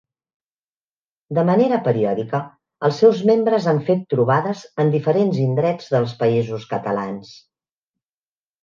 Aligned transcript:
De 1.37 1.43
manera 1.49 1.79
periòdica 1.87 2.39
els 2.89 3.03
seus 3.03 3.21
membres 3.31 3.69
han 3.73 3.83
fet 3.91 4.03
trobades 4.15 4.65
en 4.85 4.91
diferents 4.97 5.39
indrets 5.47 5.95
dels 5.95 6.19
Països 6.25 6.69
Catalans. 6.75 7.39